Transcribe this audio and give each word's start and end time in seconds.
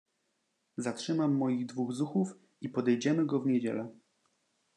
"zatrzymam 0.77 1.33
moich 1.35 1.65
dwóch 1.65 1.91
zuchów 1.93 2.33
i 2.61 2.69
podejdziemy 2.69 3.25
go 3.25 3.39
w 3.39 3.45
niedzielę." 3.47 3.89